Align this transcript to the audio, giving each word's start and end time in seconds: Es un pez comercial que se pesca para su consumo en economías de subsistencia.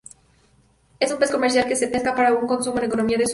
Es 0.99 1.11
un 1.11 1.19
pez 1.19 1.29
comercial 1.29 1.67
que 1.67 1.75
se 1.75 1.87
pesca 1.87 2.15
para 2.15 2.29
su 2.31 2.47
consumo 2.47 2.79
en 2.79 2.85
economías 2.85 3.19
de 3.19 3.25
subsistencia. 3.27 3.29